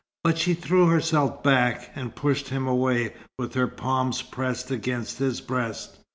[0.23, 5.41] But she threw herself back, and pushed him away, with her palms pressed against his
[5.41, 5.99] breast.